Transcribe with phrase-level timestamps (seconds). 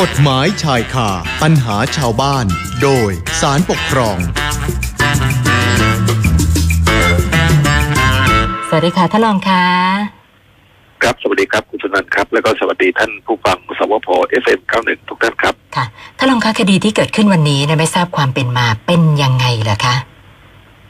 [0.00, 1.08] กฎหมายชายคา
[1.42, 2.46] ปัญหาชาวบ้าน
[2.82, 4.18] โดยศาลปกครอง
[8.68, 9.64] สวัสดีค่ะท่านรองค่ะ
[11.02, 15.84] ครับสวัสดีครับคุณสุนันท์ครับ แล้วก็สวัสดีท่านผู้ฟังสวพ FM เก้าหนึ่งทุกท่านครับ ค่ะ
[16.18, 19.94] ท่านรองคะคดีที่เกิดขึ้นวันนี้เนะไม่ทราบความเป็นมาเป็นยังไงเหรอคะ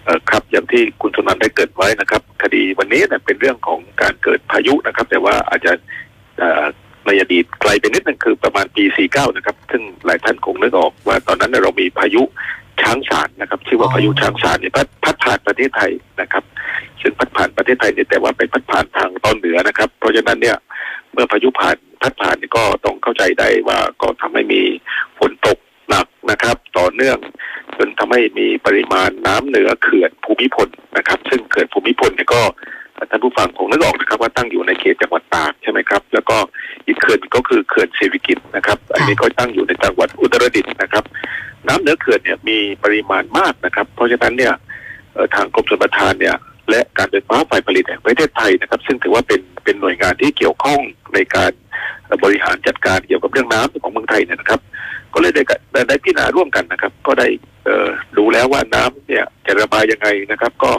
[0.04, 5.72] เอ่อครับอย่างที่คุณสุนันท์ได้เกริ่นไว้นะครับ คดีวันนี้เนี่ยเป็นเรื่องของการเกิดพายุนะครับ แต่ว่าอาจจะ
[6.38, 6.64] เอ่อ
[7.06, 12.22] ในอดีตไกลไปนิดนึงคือประมาณปี 49 นะครับ ซึ่งหลายท่านคงนึกออกว่าตอนนั้นเนยเรามีพายุ
[12.82, 16.44] ช้างสารนะครับ ชื่อว่าอ๋อพายุช้างสารเนี่ยพัดพัดผ่านประเทศไทยนะครับ
[17.00, 20.56] ซึ่งพัดผ่านประเทศไทยเนี่ยแต่ว่าไปพัดผ่านทางตอนเหนือนะครับ เพราะฉะนั้นเนี่ย
[21.12, 24.62] เมื่อพายุผ่านพัดผ่านเนี่ยก็ต้องเข้าใจได้ว่าก็ทำให้มี
[25.18, 27.18] ฝนตกหนักนะครับ ต่อเนื่อง
[27.76, 32.42] จนทำให้มีปริมาณน้ำเหนือเขื่อนภูมิพลนะครับ ซึ่งเขื่อนภูมิพลเนี่ยก็
[33.10, 41.04] ท่านผู้ฟังคงนึกออกนะครับ ว่าตั้งอยู่ในเขตจังหวัดตากใช่ไหมครับ แล้วก็อีกเขื่อนก็คือเขื่อนเศรษฐกิจนะครับอันนี้ก็ตั้งอยู่ในจังหวัดอุตรดิตถ์นะครับ
[41.68, 44.52] น้ำเหนือเขื่อนเนี่ยมีปริมาณมากนะครับ เพราะฉะนั้นเนี่ย
[45.14, 46.36] เอ่อทางกรมชลประทานเนี่ย
[46.70, 50.80] และการไฟฟ้าฝ่ายผลิตแห่งประเทศไทยนะครับ ซึ่งถือว่าเป็นเป็นหน่วยงานที่เกี่ยวข้อง
[51.14, 51.52] ในการ
[52.04, 54.60] เอ่อบริหารจัดการเกี่ยวกับเรื่องน้ำของเมืองไทยเนี่ยนะครับ
[55.14, 57.28] ก็เลยได้กะได้ได้พิจารณาร่วมกันนะครับ ก็ได้
[57.64, 57.88] เอ่อ
[58.18, 60.70] ดูแล้วว่าน้ำเนี่ยจะระบายยังไงนะครับ ก็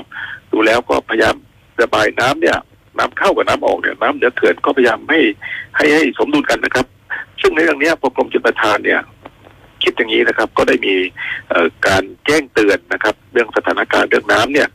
[0.52, 1.36] ดูแล้วก็พยายาม
[1.82, 2.58] ระบายน้ำเนี่ย
[3.00, 5.20] น้ำเข้ากับน้ำออกเนี่ยน้ำเหนือเขื่อนก็พยายามให้
[5.78, 6.86] ให้ให้สมดุลกันนะครับ
[7.42, 9.02] ซึ่งในเรื่องนี้พอกรมชลประทานเนี่ย
[9.84, 10.96] คิดอย่างนี้นะครับ ก็ได้มี
[11.88, 14.68] การแจ้งเตือนนะครับ เรื่องสถานการณ์เรื่องน้ำเนี่ย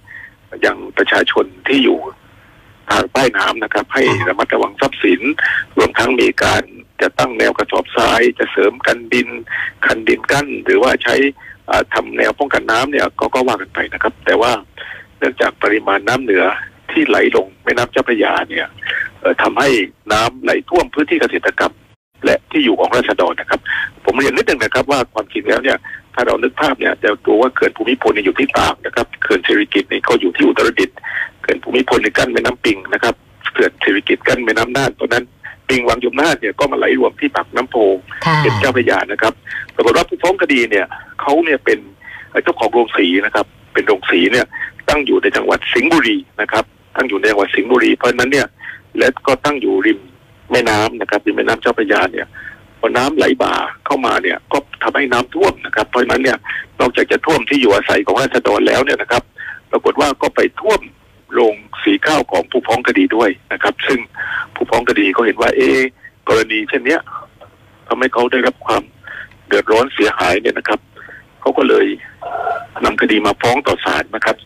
[0.66, 1.98] ยังประชาชนที่อยู่
[2.90, 5.20] ทางใต้น้ำนะครับ ให้ระมัดระวังทรัพย์สิน
[5.76, 6.62] รวมทั้งมีการ
[7.00, 9.28] จะตั้งแนวกระสอบทราย จะเสริมกันดิน
[9.86, 11.16] คันดินกั้น หรือว่าใช้
[11.94, 14.52] ทำาแนวป้องกันน้ำเนี่ยก็ก็ว่ากันไปนะครับ แต่ว่า
[15.18, 16.44] เนื่องจากปริมาณน้ำเหนือ
[16.90, 18.66] ที่ไหลลงแม่น้ำเจ้าพระยาเนี่ย
[19.20, 19.68] เอ่อทำให้
[20.12, 21.74] น้ำไหลท่วมพื้นที่เกษตรกรรม
[22.24, 23.60] และที่อยู่ของราษฎรนะครับ
[24.04, 25.78] ผมเรียนนิดนึงนะครับว่าความจริงแล้วเนี่ย
[26.14, 30.96] ถ้าเรานึกภาพเนี่ยจะดูว่าเขื่อนภูมิพลเนี่ยอยู่ที่ตากนะครับเขื่อนเศรษฐกิจเนี่ยเขาอยู่ที่อุตรดิตถ์
[31.42, 33.14] เขื่อนภูมิพลในยกั้นแม่น้ำปิงนะครับ
[33.52, 35.24] เขื่อนเศรษฐกิจกั้นแม่น้ำน่านตอนนั้น
[35.68, 37.76] ปิงวังยมนาถเนี่ยก็มาไหลรวมที่ปากน้ำโพ
[38.26, 39.32] ค่ะเป็นเจ้าพระยานะครับ
[39.74, 40.86] ปรากฏว่าผู้ฟ้องคดีเนี่ย
[41.20, 41.78] เขาเนี่ยเป็น
[42.42, 44.46] เจ้าของโรงสีนะครับ เป็นโรงสีเนี่ย
[44.88, 46.64] ตั้งอยู่ในจังหวัดสิงห์บุรีนะครับ
[47.02, 48.46] ตั้งอยู่ในจังหวัดสิงห์บุรีเพราะฉะนั้นเนี่ย
[48.98, 50.00] และก็ตั้งอยู่ริม
[50.52, 52.26] แม่น้ำนะครับริมแม่น้ำเจ้าพระยาเนี่ย
[52.80, 53.54] พอน้ำไหลบ่า
[53.86, 56.38] เข้ามาเนี่ย ก็ทำให้น้ำท่วมนะครับ เพราะฉะนั้นเนี่ย
[56.80, 59.22] นอกจากจะท่วมที่อยู่อาศัยของราษฎรแล้วเนี่ยนะครับ
[59.70, 60.80] ปรากฏว่าก็ไปท่วม
[61.34, 63.98] โรงสีข้าวของผู้ฟ้องคดีด้วยนะครับ ซึ่ง
[64.54, 65.62] ผู้ฟ้องคดีก็เห็นว่า เอ
[66.28, 67.00] กรณีเช่นเนี้ย
[67.88, 68.82] ทำให้เขาได้รับความ
[69.46, 70.80] เดือดร้อนเสียหายเนี่ยนะครับ
[71.40, 71.86] เขาก็เลย
[72.84, 74.36] นำคดีมาฟ้องต่อศาลนะครับ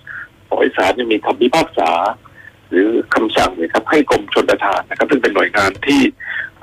[0.49, 1.91] ขอให้ศาลมีคำพิพากษา
[2.71, 6.00] หรือคำสั่งนะครับให้กรมชนประทานนะครับ ซึ่งเป็นหน่วยงานที่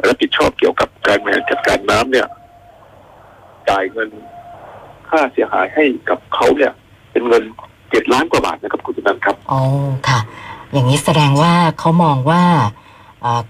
[0.08, 2.28] รับผิดชอบเกี่ยวกับการบริหารจัดการน้ำเนี่ย
[3.70, 4.10] จ่ายเงิน
[5.10, 6.72] ค่าเสียหายให้กับเขาเนี่ย
[7.12, 7.44] เป็นเงิน
[7.92, 9.62] เจ็ดล้านกว่าบาทนะครับคุณจุนันท์ครับอ๋อ
[10.08, 10.20] ค่ะ
[10.74, 12.44] อย่างนี้แสดงว่าเขามองว่า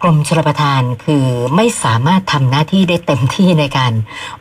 [0.01, 1.25] กรมชลประทานคือ
[1.56, 3.94] ไม่สามารถทำหน้าที่ได้เต็มที่ในการ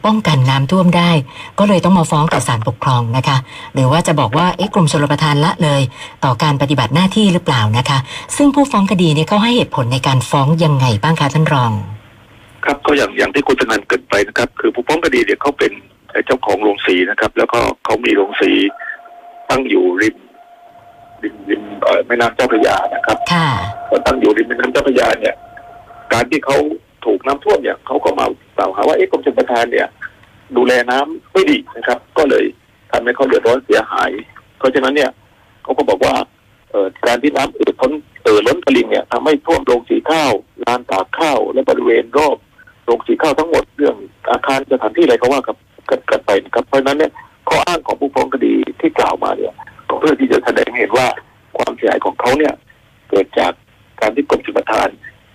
[0.04, 1.10] ป้องกันน้ำท่วมได้
[1.58, 3.36] ก็เลยต้องมาฟ้องต่อศาลปกครองนะคะ
[3.74, 5.82] หรือว่าจะบอกว่าเอ๊ะกรมชลประทานละเลย
[6.24, 7.98] ต่อการปฏิบัติหน้าที่หรือเปล่านะคะ
[8.36, 11.72] ซึ่งผู้ฟ้องคดีเนี่ยเขาให้เหตุผลในการฟ้องยังไงบ้างคะท่านรอง
[12.64, 15.72] ครับก็อย่างอย่างที่คุณธนันเกิดไปนะครับ คือผู้ฟ้องคดีเนี่ยเขาเป็น
[16.26, 18.52] เจ้าของโรงสีนะครับ แล้วก็เขามีโรงสี
[19.50, 20.16] ตั้งอยู่ริม
[21.22, 23.48] ริมริมเอ่อแม่น้ำเจ้าพระยานะครับค่ะ
[23.90, 25.34] ก็ตั้งอยู่ริมแม่น้ำเจ้าพระยาเนี่ย
[26.12, 26.56] การที่เขา
[27.04, 29.88] ถูกน้ำท่วมเนี่ยเขาก็มากล่าวหาว่าเอ๊ะกรมชลประทานเนี่ย
[30.56, 32.44] ดูแลน้ำไม่ดีนะครับ ก็เลย
[32.92, 34.10] ทำให้เขาเดือดร้อนเสียหาย
[34.58, 35.10] เพราะฉะนั้นเนี่ย
[35.62, 36.14] เขาก็บอกว่า
[36.70, 37.92] เอ่อการที่น้ำเอ่อท้น
[38.24, 40.32] เอ่อล้นตลิ่งเนี่ยทำให้ท่วมโรงสีข้าว
[40.64, 42.36] ลานตากข้าว และบริเวณรอบ
[42.84, 43.96] โรงสีข้าวทั้งหมดเรื่อง
[44.30, 45.56] อาคารสถานที่อะไรเขาว่ากับ
[45.90, 47.12] กันกันไปนะครับเพราะฉะนั้นเนี่ย
[47.48, 49.54] ข้ออ้างของผู้ฟ้องคดีที่กล่าวมาเนี่ย
[49.92, 51.06] ก็เพื่อที่จะแสดงให้เห็นว่า
[51.58, 52.54] ความเสียหายของเขาเนี่ย
[53.10, 53.52] เกิดจาก
[54.00, 54.88] การที่กรมชลประทาน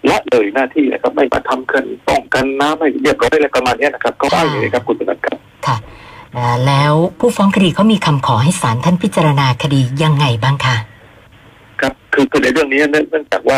[0.09, 5.38] ละเลยหน้าที่นะครับไม่มาทำเขื่อนป้องกันน้ำให้เรียบร้อยอะไรประมาณเนี้ยนะครับเขาอ้างอย่างนี้ครับคุณสุนันท์ครับ
[5.68, 5.77] ค่ะ
[6.36, 10.75] อ่าแล้วผู้ฟ้องคดีเขามีคำขอให้ศาลท่านพิจารณาคดียังไงบ้างคะ
[11.81, 13.57] ครับคือคือในเรื่องนี้เนื่องเนื่องจากว่า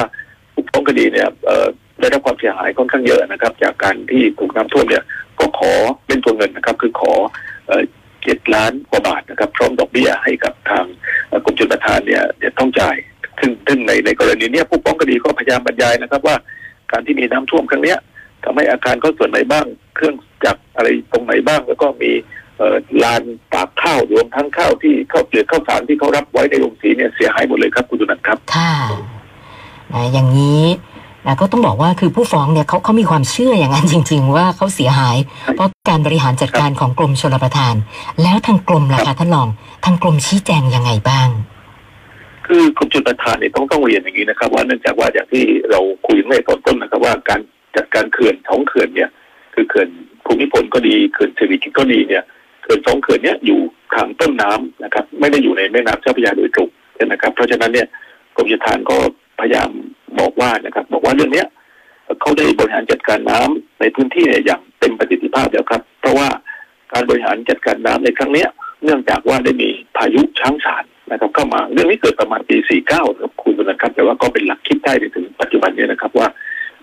[0.53, 1.67] ผู้ฟ้องคดีเนี่ยเอ่อ
[1.99, 5.03] ได้รับความเสียหายค่อนข้างเยอะนะครับ จากการที่ถูกน้ำท่วมเนี่ย
[5.39, 5.71] ก็ขอ
[6.07, 7.13] เป็นตัวเงินนะครับ คือขอ
[8.23, 10.85] เจ็ดล้านกว่าบาทนะครับ พร้อมดอกเบี้ยให้กับทาง
[11.45, 12.95] กรมชลประทานเนี่ยเนี่ยต้องจ่าย
[13.39, 16.35] ซึ่งซึ่งในในกรณีเนี้ยผู้ฟ้องคดีก็พยายามบรรยายนะครับว่า
[16.91, 17.97] การที่มีน้ำท่วมครั้งเนี้ย
[18.43, 22.11] ทำให้อาคารเขาส่วนไหนบ้าง เครื่องจักรอะไรตรงไหนบ้าง แล้วก็มี
[22.57, 23.23] เออลาน
[23.53, 28.73] ตากข้าวรวมทั้งข้าวที่ข้าวเปลือกข้าวสารที่เขารับไว้ในโรงสีเนี่ยเสียหายหมดเลยครับคุณจุนันครับ ค่ะ
[30.13, 30.63] อย่างนี้
[31.39, 35.17] ก็ต้องบอกว่าคือผู้ฟ้องเนี่ยเขาเขามีความเชื่ออย่างนั้นจริง ๆ ว่าเขาเสียหาย
[35.55, 37.75] เพราะการบริหารจัดการของกรมชลประทาน
[38.23, 39.47] แล้วทางกรมล่ะคะท่านรอง
[39.85, 41.27] ทางกรมชี้แจงยังไงบ้าง
[42.47, 47.41] คือกรมชลประทานเนี่ยต้องต้องเรียนอย่างนี้นะครับ ว่าเนื่องจากว่าอย่างที่เราคุยเมื่อตอนต้นนะครับว่าการ
[47.75, 49.09] จัดการเขื่อนท้องเขื่อนเนี่ย
[49.53, 49.89] คือเขื่อน
[50.25, 52.23] ภูมิพลก็ดีเขื่อนสิริกิติ์ก็ดีเนี่ย
[52.63, 53.59] เขื่อนสองเขื่อนเนี่ยอยู่
[53.95, 56.69] ทางต้นน้ำนะครับ ไม่ได้อยู่ในแม่น้ำเจ้าพระยาโดยตรง
[57.05, 57.87] นะครับ เพราะฉะนั้นเนี่ย
[58.35, 58.97] กรมชลประทานก็
[59.39, 59.69] พยายาม
[60.19, 61.47] บอกว่านะครับ บอกว่าเรื่องเนี้ย
[62.21, 66.27] เขาได้บริหารจัดการน้ำในพื้นที่เนี่ยอย่างเต็มประสิทธิภาพแล้วครับ เพราะว่า
[66.93, 68.49] การบริหารจัดการน้ำในครั้งเนี้ย
[68.83, 72.57] เนื่องจากว่าได้มีพายุช้างสารนะครับเข้ามาเรื่องนี้เกิดประมาณปี
[72.89, 76.27] 49ครับคุณนะครับ แต่ว่าก็เป็นหลักคิดได้ในถึงปัจจุบันนี้นะครับ ว่า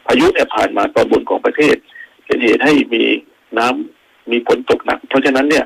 [0.06, 1.76] พายุเนี่ยผ่านมาตอนบนของประเทศ
[2.26, 3.05] เป็นเหตุให้มี
[3.58, 5.64] น้ำมีฝนตกหนัก เพราะฉะนั้นเนี่ย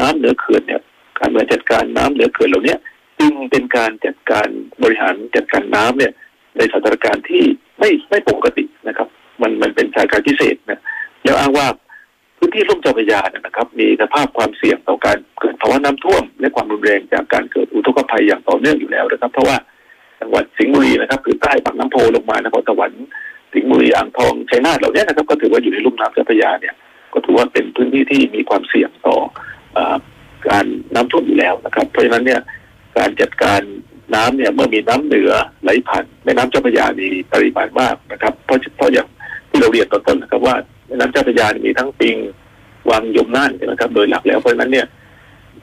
[0.00, 0.80] น้ำเหนือเขื่อนเนี่ย
[1.18, 2.76] การบริหารจัดการน้ำเหนือเขื่อนเหล่านี้
[3.20, 4.48] จึงเป็นการจัดการ
[4.82, 6.12] บริหารจัดการน้ำเนี่ย
[6.58, 7.42] ในสถานการณ์ที่
[7.78, 9.08] ไม่ไม่ปกตินะครับ
[9.42, 10.80] มันมันเป็นสถานการณ์พิเศษนะ
[11.24, 11.66] แล้วอ้างว่า
[12.38, 19.56] พื้นที่ลุ่มเจ้าพระยาเนี่ยนะครับ มีสภาพความเสี่ยงต่อการเกิดภาวะน้ำท่วม และความรุนแรงจากการเกิดอุทกภัยอย่างต่อเนื่องอยู่แล้วนะครับ เพราะว่า
[20.20, 23.06] จังหวัดสิงห์บุรีนะครับคือใต้ปากน้ำโพลงมานครสวรรค์
[23.52, 26.74] สิงห์บุรีอ่างทองชัยนาทเหล่านี้นะครับก็ถือว่าอยู่ในลุ่มน้ำเจ้าพระยาเนี่ย
[27.14, 29.16] ก็ถือว่าเป็นพื้นที่ที่มีความเสี่ยงต่อ
[29.76, 29.96] ออ
[30.48, 32.40] การน้ำท่วมอยู่แล้วนะครับ เพราะฉะนั้นเนี่ย
[32.98, 33.62] การจัดการ
[34.14, 35.30] น้ำเนี่ยเมื่อมีน้ำเหนือ
[35.62, 39.06] ไหลผ่านแม่น้ำเจ้าพระยามีปริมาณมากนะครับ เพราะเพราะอย่าง
[39.50, 40.54] ที่เราเรียนตอนต้นนะครับว่า
[40.86, 42.16] แม่น้ำเจ้าพระยามีทั้งปิง
[42.90, 44.86] วังยมน่านนะครับ โดยหลักแล้วเพราะฉะนั้นเนี่ย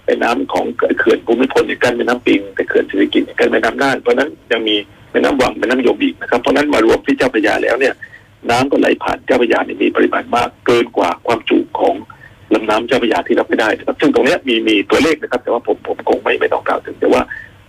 [0.06, 0.66] แม่น้ำของ
[1.00, 4.76] เขื่อนภูมิพลกันแม่น้ำปิงแต่เขื่อนสิริกิติ์เนี่ยกั้นแม่น้ำน่านเพราะนั้นยังมี
[5.12, 7.94] แม่น้ำวังแม่น้ำยมอีกนะครับเพราะนั้นมารวมที่เจ้าพระยาแล้วเนี่ย
[8.50, 11.96] น้ำก็ไหลผ่านเจ้าพระยานี่มีปริมาณมาก เกินกว่าความจุของ
[12.54, 17.22] ลำน้ำเจ้าพระยาที่รับไม่ได้นะครับซึ่งตรงนี้มีมีตัวเลขนะครับ แต่ว่าผมผมคงไม่ไม่ต้องกล่าวถึงแต่ว่า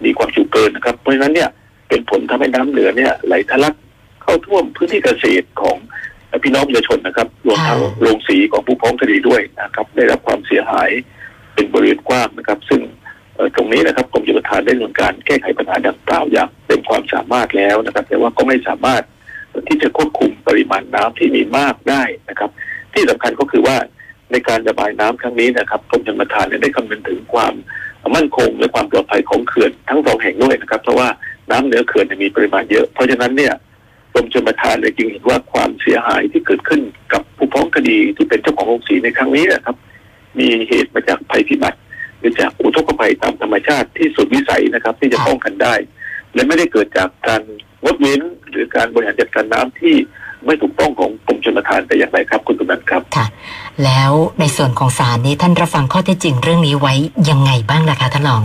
[0.07, 1.49] มีความจุเกินนะครับเพราะฉะนั้นเนี่ย
[1.89, 3.75] เป็นผลทำให้น้ำเหนือเนี่ยไหลทะลัก
[4.23, 5.77] เข้าท่วมพื้นที่เกษตรของ
[6.43, 10.91] พี่น้องประชาชนนะครับ รวมทั้งโรงสีของผู้พ้องคดีด้วยนะครับ ได้รับความเสียหาย
[11.55, 12.81] เป็นบริเวณกว้างนะครับ ซึ่ง
[13.57, 19.03] ตรงนี้นะครับกรมชลประทานได้ดำเนินการแก้ไขปัญหาดังกล่าวอย่างเต็มความสามารถแล้วนะครับ แต่ว่าก็ไม่สามารถ
[19.69, 22.51] ที่จะควบคุมปริมาณน้ำที่มีมากได้นะครับ
[22.95, 23.77] ที่สำคัญก็คือว่า
[24.33, 27.55] ในการระบายน้ำครั้งนี้นะครับกรมชลประทานได้คำนึงถึงความ
[28.17, 31.09] มั่นคงและความปลอดภัยของเขื่อนทั้งสองแห่งด้วยนะครับ เพราะว่า
[31.51, 33.53] น้ำเหนือเขื่อนมีปริมาณเยอะ เพราะฉะนั้นเนี่ย
[34.13, 36.81] กรมชลประทานเลยจึงเห็นว่าความเสียหายที่เกิดขึ้น
[37.13, 39.77] กับผู้พ้องคดีที่เป็นเจ้าของโรงสีในครั้งนี้นะครับ
[40.39, 41.79] มีเหตุมาจากภัยพิบัติ
[42.19, 45.75] หรือจากอุทกภัยตามธรรมชาติที่สุดวิสัยนะครับ ที่จะป้องกันได้
[46.35, 47.43] และไม่ได้เกิดจากการ
[47.83, 49.95] งดเว้นหรือการบริหารจัดการน้ำที่
[50.47, 53.27] ไม่ถูกต้องของกรมชลประทานแต่อย่างไรครับ คุณตุนันครับค่ะ
[53.85, 56.95] แล้วในส่วนของศาลนี้ท่านรับฟังข้อเท็จจริงเรื่องนี้ไว้
[57.31, 58.43] ยังไงบ้างล่ะคะท่านรอง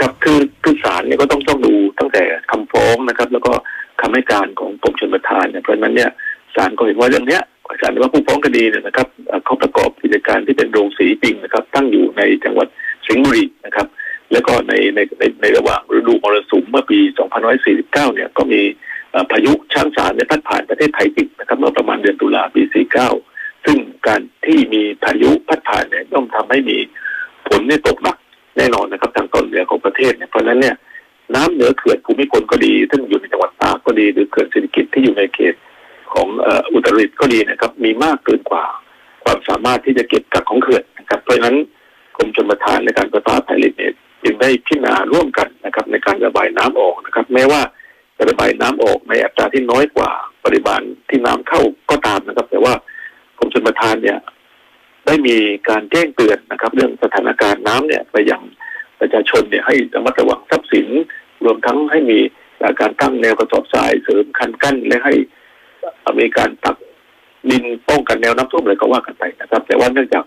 [0.00, 3.52] ครับคือคือศาลเนี่ยก็ต้องต้องดูตั้งแต่คำฟ้องนะครับ แล้วก็
[4.00, 6.10] คำให้การของกรมชลประทานเนี่ยเพราะฉะนั้นเนี่ย
[6.54, 7.42] ศาลก็เห็นว่าเรื่องเนี้ย
[7.80, 12.68] ศาลเห็นว่าผู้ฟ้องคดีเนี่ยนะครับเอ่อเขาประกอบกิจการที่เป็นโรงสีจริงนะครับ ตั้งอยู่ในจังหวัด
[13.06, 13.86] สิงห์บุรีนะครับ
[14.32, 16.98] แล้วก็ในในในในระหว่างฤดูมรสุมเมื่อปี
[17.56, 18.74] 2549 เนี่ยก็มีเอ่อ
[19.30, 22.62] พายุช้างสารเนี่ยพัดผ่านประเทศไทยจริงนะครับเมื่อประมาณเดือนตุลาปี
[23.12, 23.76] 49 ซึ่ง
[24.06, 26.78] การที่มีพายุพัดผ่านเนี่ยย่อมทำให้มี
[27.48, 28.16] ฝนเนี่ยตกหนัก
[28.56, 30.76] แน่นอนนะครับทางตอนเหนือของประเทศเนี่ยเพราะฉะนั้นเนี่ย
[31.34, 35.54] น้ำเหนือเขื่อนภูมิพลก็ดี ซึ่งอยู่ในจังหวัดตากก็ดีหรือเขื่อนเศรษฐกิจที่อยู่ในเขต
[36.12, 36.28] ของ
[36.72, 38.64] อุตรดิตถ์ก็ดีนะครับ มีมากเกินกว่า
[39.24, 41.56] ความสามารถที่จะเก็บกักของเขื่อนนะครับ เพราะฉะนั้น
[42.16, 43.92] กรมชลประทานในการประปาไทยลิตเนี่ย
[44.24, 47.60] จึงได้พิจารณาร่วมกันนะครับ ในการระบายน้ำออกนะครับ แม้ว่า
[48.16, 50.10] จะระบายน้ำออกในอัตราที่น้อยกว่า
[50.44, 52.74] ปริมาณที่น้ำเข้าก็ตามนะครับ แต่ว่า
[53.38, 54.18] กรมชลประทานเนี่ย
[55.06, 55.36] ได้มี
[55.68, 58.42] การแจ้งเตือนนะครับ เรื่องสถานการณ์น้ำเนี่ยไปยัง
[59.00, 60.86] ประชาชนเนี่ยให้ระมัดระวังทรัพย์สิน
[61.44, 62.18] รวมทั้งให้มี
[62.80, 65.14] การตั้งแนวกระสอบทรายเสริมคันกั้นและให้
[66.20, 66.76] มีการตัก
[67.50, 70.24] ดินป้องกันแนวน้ำท่วมอะไรก็ว่ากันไปนะครับ แต่ว่าเนื่องจาก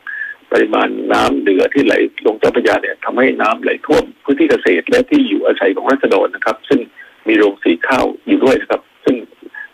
[0.52, 1.94] ปริมาณน้ำเหนือที่ไหล
[2.26, 6.80] ลงเจ้าพระยาเนี่ยทำให้น้ำไหลท่วมพื้นที่เกษตรและที่อยู่อาศัยของรัษฎรนะครับ ซึ่ง
[7.30, 9.16] มีโรงสีข้าวอยู่ด้วยนะครับ ซึ่ง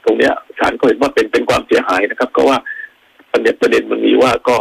[0.03, 2.57] ตรงเนี้ยศาลก็เห็นว่าเป็นเป็นความเสียหายนะครับ ก็ว่า
[3.31, 4.57] ประเด็นประเด็นมันมีว่าก็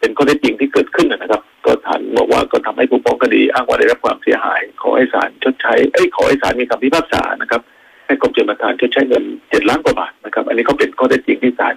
[0.00, 7.62] เป็นข้อเท็จจริงที่เกิดขึ้นนะครับ ก็ศาลบอกว่าก็ทำให้ผู้ฟ้องคดี อ้างว่าได้รับความเสียหาย ขอให้ศาลชดใช้เอ้ยขอให้ศาลมีคำพิพากษานะครับ
[8.06, 11.74] ให้กรมชลประทานชดใช้เงินเจ็ดล้านกว่าบาทนะครับ อันนี้ก็เป็นข้อเท็จจริงที่ศาล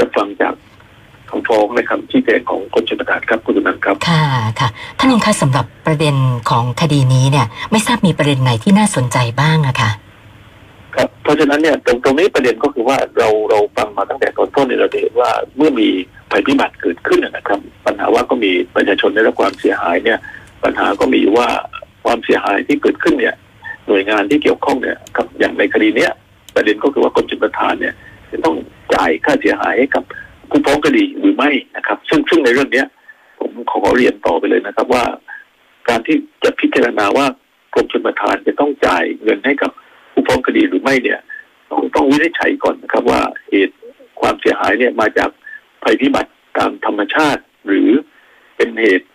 [0.00, 0.54] รับฟังจาก
[1.52, 4.24] ฟ้องในคำชี้แจงของกรมชลประทานครับคุณตุนันครับ ค่ะ
[4.60, 4.68] ค่ะ
[4.98, 6.16] ท่านรองคะสำหรับประเด็น
[6.50, 9.90] ของคดีนี้เนี่ย ไม่ทราบมีประเด็นไหนที่น่าสนใจบ้างอะค่ะ
[10.96, 15.88] ครับเพราะฉะนั้นเนี่ยตรงตรงนี้ประเด็นก็คือว่าเราเราฟังมาตั้งแต่ตอนต้นเนี่ยเราจะเห็นว่าเมื่อมี
[16.30, 20.18] ภัยพิบัติเกิดขึ้นนะครับ ปัญหาว่าก็มีประชาชนได้รับความเสียหายเนี่ย
[20.64, 21.48] ปัญหาก็มีว่า
[22.04, 23.34] ความเสียหายที่เกิดขึ้นเนี่ย
[23.88, 26.12] หน่วยงานที่เกี่ยวข้องเนี่ยครับอย่างในคดีเนี้ย
[26.54, 27.94] ประเด็นก็คือว่ากรมชลประทานเนี่ย
[28.30, 28.56] จะต้อง
[28.94, 30.04] จ่ายค่าเสียหายให้กับ
[30.52, 32.86] ผู้ฟ้องคดีหรือไม่นะครับ ซึ่งซึ่งในเรื่องเนี้ย
[33.38, 35.04] ผมขอเรียนต่อไปเลยนะครับ ว่า
[35.88, 37.26] การที่จะพิจารณาว่า
[37.74, 39.70] กรมชลประทานจะต้องจ่ายเงินให้กับ
[40.12, 41.20] ผู้ฟ้องคดีหรือไม่เนี่ย
[41.70, 43.76] ต้องต้องวินิจฉัยก่อนนะครับ ว่าเหตุ
[44.20, 45.30] ความเสียหายเนี่ยมาจาก
[45.82, 47.90] ภัยพิบัติตามธรรมชาติ หรือ
[48.56, 49.08] เป็นเหตุ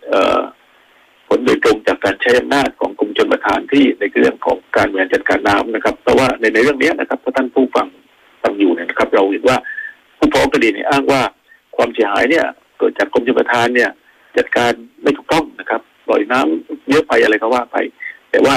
[1.28, 7.86] ผลโดยตรงจากการใช้อำนาจของกรมชลประทานที่ในเรื่องของการบริหารจัดการน้ำนะครับ แต่ว่าในในเรื่องนี้นะครับถ้าท่านผู้ฟัง
[8.42, 9.56] ฟังอยู่เนี่ยนะครับ เราเห็นว่า
[10.18, 11.22] ผู้ฟ้องคดีเนี่ยอ้างว่า
[11.76, 12.44] ความเสียหายเนี่ย
[12.78, 13.90] เกิดจากกรมชลประทานเนี่ย
[14.36, 14.72] จัดการ
[15.02, 17.76] ไม่ถูกต้องนะครับปล่อยน้ำเยอะไปอะไรก็ว่าไป
[18.30, 18.54] แต่ว่า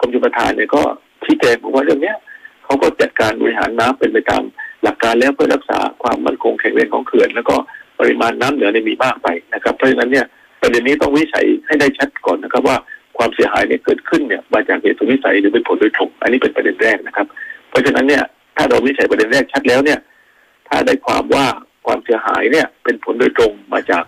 [0.00, 0.82] กรมชลประทานเนี่ยก็
[1.24, 2.16] ชี้แจงบอกว่าเรื่องเนี้ย
[2.64, 4.42] เขาก็จัดการบริหารน้ำเป็นไปตาม
[4.82, 7.56] หลักการแล้วเพื่อรักษาความมั่นคงแข็งแรงของเขื่อน แล้วก็
[8.00, 10.26] ปริมาณน้ำเหนือเนี่ยมีมากไปนะครับเพราะฉะนั้นเนี่ย
[10.60, 12.76] ประเด็นนี้ต้องวิจัยให้ได้ชัดก่อนนะครับว่า
[13.18, 17.26] ความเสียหายเนี่ยเกิดขึ้นเนี่ยมาจากเหตุสุวิสัยหรือเป็นผลโดยตรงอันนี้เป็นประเด็นแรกนะครับ
[17.70, 18.22] เพราะฉะนั้นเนี่ย
[18.56, 19.98] ถ้าเราวิจัยประเด็นแรกชัดแล้วเนี่ย
[20.86, 21.46] ได้ความว่า
[21.86, 24.04] ความเสียหายเนี่ยเป็นผลโดยตรงมาจาก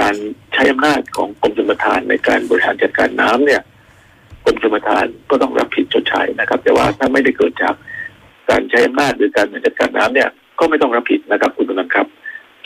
[0.00, 0.14] การ
[0.54, 3.62] ใช้อำนาจของกรมชลประทานในการบริหารจัดการน้ำเนี่ย
[4.44, 7.74] กรมชลประทานก็ต้องรับผิดชดใช้นะครับ แต่ว่าถ้าไม่ได้เกิดจาก
[8.50, 10.28] การใช้อำนาจหรือการบริหารจัดการน้ำเนี่ย
[10.58, 12.06] ก็ไม่ต้องรับผิดนะครับคุณกำลังครับ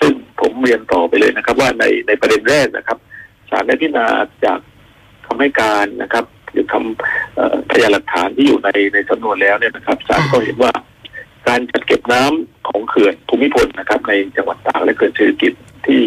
[0.01, 2.99] ซึ่งผมเรียนต่อไปเลยนะครับ ว่าในในประเด็นแรกนะครับ
[3.51, 4.07] ศาลได้พิจารณา
[4.45, 4.59] จาก
[5.27, 10.73] คำให้การนะครับ หรือคำพยานหลักฐานที่อยู่ในในสำนวนแล้วเนี่ยนะครับศาลก็เห็นว่า
[11.49, 15.53] การจัดเก็บน้ำ ของเขื่อนภูมิพลนะครับ ในจังหวัดตากและเขื่อนเศรษฐกิจ
[15.87, 16.01] ที่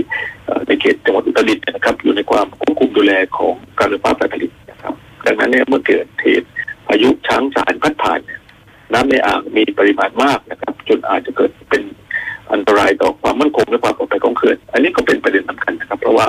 [0.68, 4.94] ในเขตจังหวัดอุตรดิตถ์นะครับ อยู่ในความควบคุมดูแลของการไฟฟ้าฝ่ายผลิตนะครับ
[5.26, 6.48] ดังนั้นเนี่ยเมื่อเกิดเหตุ
[6.88, 8.20] พายุช้างสารพัดผ่าน
[8.94, 11.84] น้ำในอ่างมีปริมาณมากนะครับ จนอาจจะเกิดเป็น
[12.52, 16.28] อันตรายต่อความมั่นคงและความปลอดภัยของเขื่อน อันนี้ก็เป็นประเด็นสำคัญนะครับ เพราะว่า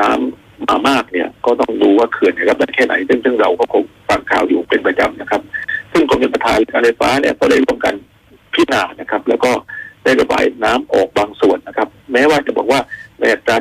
[0.00, 5.42] น้ำมามากเนี่ยก็ต้องดูว่าเขื่อนนี่ยรับได้แค่ไหนซึ่งซึ่งเราก็คงฟังข่าวอยู่เป็นประจำนะครับ
[5.92, 7.78] ซึ่งกรมชลประทานการไฟฟ้าเนี่ยก็ได้ร่วม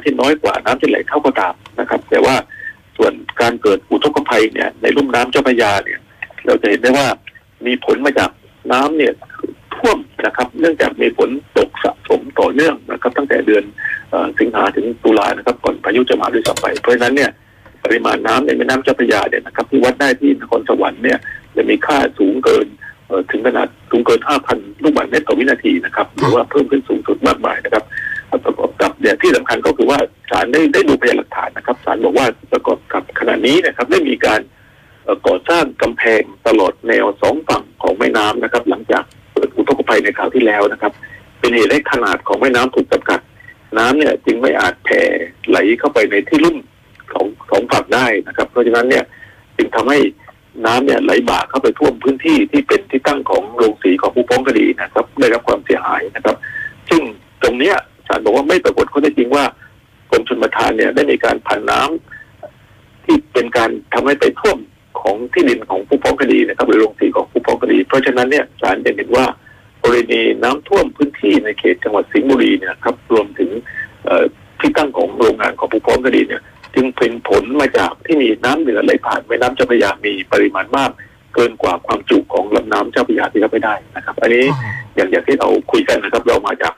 [0.03, 2.35] ที่น้อยกว่าน้ำที่ไหลเข้าก็ตามนะครับ แต่ว่า
[2.97, 5.99] ส่วนการเกิดอุทกภัยเนี่ย ในลุ่มน้ำเจ้าพระยาเนี่ย
[6.45, 7.07] เราจะเห็นได้ว่า
[7.65, 8.29] มีผลมาจาก
[8.71, 9.13] น้ำเนี่ย
[9.75, 13.63] ท่วมนะครับ เนื่องจากมีฝนตกสะสมต่อเนื่องนะครับ ตั้งแต่เดือน
[14.39, 17.31] สิงหาถึงตุลานะครับ ก่อนพายุจะมาด้วยซ้ำไป เพราะฉะนั้นเนี่ย
[17.83, 21.19] ปริมาณน้ำในแม่น้ำเจ้าพระยาเนี่ยนะครับ ที่วัดได้ที่นครสวรรค์เนี่ย
[21.55, 22.67] จะมีค่าสูงเกิน
[23.31, 27.83] ถึงขนาดสูงเกิน 5,000 ลูกบาศก์เมตรต่อวินาทีนะครับ หรือว่าเพิ่มขึ้นสูงสุดมากมายนะครับ
[28.45, 34.41] ประกอบกับเนี่ยที่สำคัญก็คือว่าศาลได้ได้ดูพยานหลักฐานนะครับศาลบอกว่าประกอบกับขณะนี้นะครับได้มีการ
[35.27, 40.93] ก่อสร้างกำแพงตลอดแนวสองฝั่งของแม่น้ำนะครับ หลังจากเกิดอุทกภัยในคราวที่แล้วนะครับ
[41.39, 43.19] เป็นเหตุให้ขนาดของแม่น้ำถูกจำกัด
[43.77, 45.01] น้ำเนี่ยจึงไม่อาจแผ่
[45.49, 46.57] ไหลเข้าไปในที่ลุ่ม
[47.13, 49.03] ของสองฝั่งได้นะครับ เพราะฉะนั้นเนี่ย
[49.57, 49.99] จึงทำให้
[50.65, 56.35] น้ำเนี่ยไหลบ่าเข้าไปท่วมพื้นที่ที่เป็นที่ตั้งของโรงสีของผู้ฟ้องคดีนะครับ ได้รับความเสียหายนะครับ
[56.89, 57.01] ซึ่ง
[57.43, 59.43] ตรงเนี้ยาลบอกว่าไม่ปรากฏข้อเท็จจริงว่า
[60.11, 64.57] กรมชลประทานเนี่ยได้มีการผ่านน้ำที่เป็นการทำให้ไปท่วม
[65.01, 69.25] ของที่ดินของผู้ฟ้องคดีนะครับหรือโรงสีของผู้ฟ้องคดี เพราะฉะนั้นเนี่ยศาลจะเห็นว่า
[69.83, 73.49] กรณีน้ำท่วมพื้นที่ในเขตจังหวัดสิงห์บุรีเนี่ยครับรวมถึง
[74.59, 76.41] ที่ตั้งของโรงงานของผู้ฟ้องคดีเนี่ย
[76.75, 80.91] จึงเป็นผลมาจากที่มีน้ำเหนือไหลผ่านแม่น้ำเจ้าพระยามีปริมาณมาก
[81.35, 84.45] เกินกว่าความจุของลำน้ำเจ้าพระยาที่รับไม่ได้นะครับ อันนี้
[84.95, 86.73] อย่างอย่างที่เราคุยกันนะครับ เรามาจาก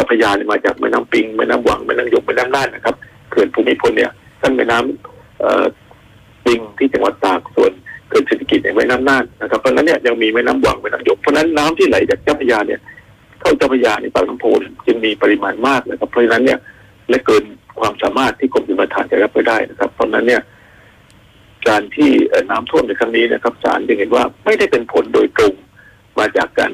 [0.00, 2.94] จ้าพระยาเนี่ยมาจากแม่น้ำปิงแม่น้ำวังแม่น้ำยกแม่น้ำน่านนะครับ
[3.30, 4.10] เขื่อนภูมิพลเนี่ย
[4.42, 7.72] ตั้งแม่น้ำปิงที่จังหวัดตากส่วน
[8.08, 12.80] เขื่อนเศรษฐกิจในแม่น้ำน่านนะครับเพราะนั้นเนี่ยยังมีแม่น้ำวังแม่น้ำยกเพราะนั้นน้ำที่ไหลจากเจ้าพระยาเนี่ย
[13.40, 14.44] เข้าเจ้าพระยาในปากน้ำโพ
[14.86, 16.58] จึงมีปริมาณมากนะครับเพราะนั้นเนี่ย
[17.10, 17.44] และเกิน
[17.80, 20.42] ความสามารถที่กรมชลประทานจะรับไปได้นะครับเพราะนั้นเนี่ย
[21.68, 22.10] การที่
[22.50, 25.54] น้ำท่วมในครั้งนี้นะครับศาลจึงเห็นว่าไม่ได้เป็นผลโดยตรง
[26.18, 26.72] มาจากการ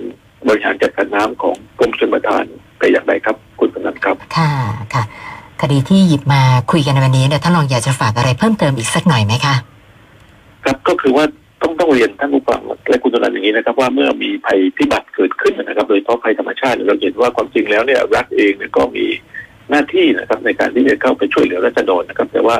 [0.48, 2.44] บริหารจัดการน้ำของกรมชลประทาน
[2.78, 4.50] แต่อย่างใดครับ คุณกำนันครับค่ะ
[4.94, 5.02] ค่ะ
[5.60, 6.42] คดีที่หยิบมา
[6.72, 9.54] คุยกันในวันนี้เนี่ยท่านรองอยากจะฝากอะไรเพิ่มเติมอีกสักหน่อยไหมคะ
[10.64, 11.24] ครับก็คือว่า
[11.62, 19.06] ต้องต้องเรียนท่านผู้ฟังและคุณตนันอย่างนี้นะครับ ว่าเมื่อมีภัยพิบัติเกิดขึ้นนะครับ โดยเฉพาะภัยธรรมชาติเราเห็นว่าความจริงแล้วเนี่ยรัฐเองเนี่ยก็มี
[19.70, 22.56] หน้าที่นะครับ ในการที่จะเข้าไปช่วยเหลือราษฎรนะครับ แต่ว่า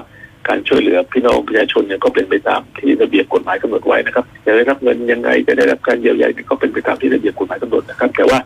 [0.49, 8.38] การช่วยเหลือพี่น้องประชาชนเนี่ยก็เป็นไปตามที่ระเบียบกฎหมายกำหนดไว้นะครับจะได้รับเงินยังไงจะได้รับการเยียวยาเนี่ยก็เป็นไปตามที่ระเบียบกฎหมายกำหนดนะครับ แต่ว่า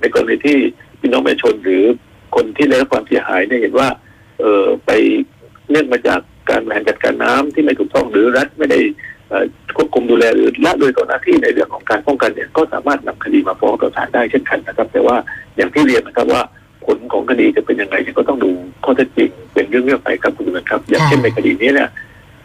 [0.00, 0.58] ในกรณีที่
[1.06, 1.84] พี่น้องประชาชนหรือ
[2.34, 3.88] คนที่ได้รับความเสียหายเนี่ยเห็นว่า
[4.40, 4.90] เอ่อไป
[5.70, 6.20] เนื่องมาจาก
[6.50, 8.78] การบริหารจัดการน้ำที่ไม่ถูกต้องหรือรัฐไม่ได้
[9.28, 9.44] เอ่อ
[9.76, 15.16] ควบคุมดูแลหรือละเลยต่อหน้าที่ในเรื่องของการป้องกันเนี่ยก็สามารถนำคดีมาฟ้องต่อศาลได้เช่นกันนะครับ แต่ว่า
[15.56, 16.42] อย่างที่เรียนนะครับว่า
[16.86, 18.50] ผลของคดีจะเป็นยังไงเนี่ยก็ต้องดู
[18.84, 21.90] ข้อเท็จจริงเป็นเรื่องๆไปครับคุณนะครับ อย่างเช่นในคดีนี้เนี่ย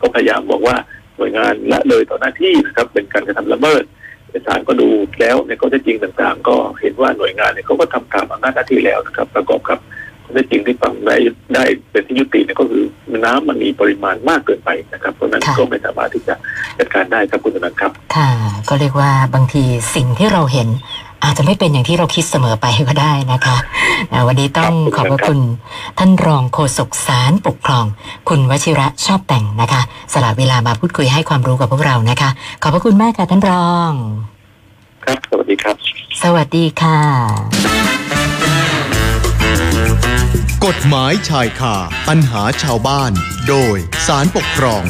[0.01, 0.75] ก็พยายามบอกว่า
[1.17, 3.83] หน่วยงานละเลยต่อหน้าที่นะครับเป็นการกระทำละเมิด
[4.45, 9.79] ศาลก็ดูแล้วในข้อเท็จจริงต่างๆ ก็เห็นว่าหน่วยงานเนี่ยเขาก็ทำตามอำนาจหน้าที่แล้วนะครับ ประกอบกับ
[10.23, 11.15] ข้อเท็จจริงที่ฟังได้
[11.53, 12.83] ได้เป็นที่ยุติเนี่ยก็คือ
[13.25, 16.35] น้ำมันมีปริมาณมากเกินไปนะครับ เพราะฉะนั้นค่ะก็ไม่สามารถที่จะ
[16.77, 18.29] จัดการได้ครับคุณธนันท์ครับ ค่ะ
[18.69, 19.63] ก็เรียกว่าบางที
[19.95, 20.67] สิ่งที่เราเห็น
[21.23, 23.80] อาจจะไม่เป็นอย่างที่เราคิดเสมอไปก็ได้นะคะอ่า
[24.27, 25.39] วันนี้ต้องขอบพระคุณ
[25.99, 27.85] ท่านรองโฆษกสารปกครอง
[28.29, 29.81] คุณวชิระชอบแต่งนะคะ
[30.13, 32.29] สละเวลามาพูดคุยให้ความรู้กับพวกเรานะคะ
[32.61, 33.91] ขอบพระคุณมากค่ะท่านรอง
[35.03, 35.75] ครับ สวัสดีครับ
[36.23, 36.99] สวัสดีค่ะ
[40.65, 41.75] กฎหมายชายคา
[42.07, 43.11] ปัญหาชาวบ้าน
[43.47, 43.77] โดย
[44.07, 44.83] สารปกครอง